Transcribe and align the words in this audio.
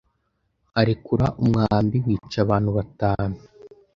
arekura 0.79 1.25
umwambi, 1.41 1.97
wica 2.05 2.37
abantu 2.45 2.69
batanu 2.77 3.37